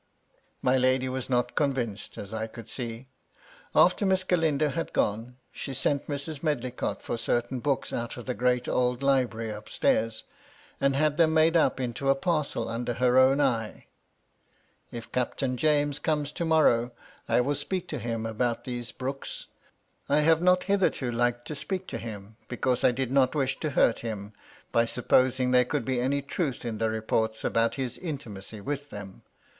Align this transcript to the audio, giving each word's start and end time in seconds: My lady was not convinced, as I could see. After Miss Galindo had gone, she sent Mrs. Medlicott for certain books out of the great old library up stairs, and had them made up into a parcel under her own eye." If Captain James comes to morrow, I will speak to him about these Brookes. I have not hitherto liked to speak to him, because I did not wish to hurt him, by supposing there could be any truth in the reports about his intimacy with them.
My 0.63 0.77
lady 0.77 1.07
was 1.09 1.29
not 1.29 1.53
convinced, 1.53 2.17
as 2.17 2.33
I 2.33 2.47
could 2.47 2.67
see. 2.67 3.07
After 3.75 4.03
Miss 4.03 4.23
Galindo 4.23 4.69
had 4.69 4.93
gone, 4.93 5.37
she 5.51 5.75
sent 5.75 6.07
Mrs. 6.07 6.41
Medlicott 6.41 7.03
for 7.03 7.17
certain 7.17 7.59
books 7.59 7.93
out 7.93 8.17
of 8.17 8.25
the 8.25 8.33
great 8.33 8.67
old 8.67 9.03
library 9.03 9.51
up 9.51 9.69
stairs, 9.69 10.23
and 10.79 10.95
had 10.95 11.17
them 11.17 11.35
made 11.35 11.55
up 11.55 11.79
into 11.79 12.09
a 12.09 12.15
parcel 12.15 12.67
under 12.67 12.95
her 12.95 13.19
own 13.19 13.39
eye." 13.39 13.85
If 14.91 15.11
Captain 15.11 15.55
James 15.55 15.99
comes 15.99 16.31
to 16.31 16.45
morrow, 16.45 16.93
I 17.29 17.39
will 17.41 17.53
speak 17.53 17.87
to 17.89 17.99
him 17.99 18.25
about 18.25 18.63
these 18.63 18.91
Brookes. 18.91 19.45
I 20.09 20.21
have 20.21 20.41
not 20.41 20.63
hitherto 20.63 21.11
liked 21.11 21.45
to 21.49 21.53
speak 21.53 21.85
to 21.89 21.99
him, 21.99 22.37
because 22.47 22.83
I 22.83 22.89
did 22.89 23.11
not 23.11 23.35
wish 23.35 23.59
to 23.59 23.69
hurt 23.69 23.99
him, 23.99 24.33
by 24.71 24.85
supposing 24.85 25.51
there 25.51 25.63
could 25.63 25.85
be 25.85 26.01
any 26.01 26.23
truth 26.23 26.65
in 26.65 26.79
the 26.79 26.89
reports 26.89 27.43
about 27.43 27.75
his 27.75 27.99
intimacy 27.99 28.61
with 28.61 28.89
them. 28.89 29.21